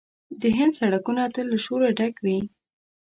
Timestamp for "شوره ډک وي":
1.65-2.39